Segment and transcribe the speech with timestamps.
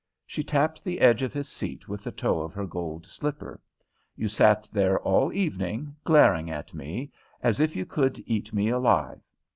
[0.25, 3.61] She tapped the edge of his seat with the toe of her gold slipper.
[4.15, 7.11] "You sat there all evening, glaring at me
[7.43, 9.21] as if you could eat me alive.